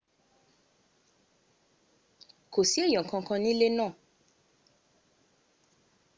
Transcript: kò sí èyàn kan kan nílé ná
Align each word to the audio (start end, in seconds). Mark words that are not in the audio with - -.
kò 2.53 2.59
sí 2.69 2.79
èyàn 2.87 3.05
kan 3.09 3.23
kan 3.27 3.39
nílé 3.43 3.67
ná 3.77 3.87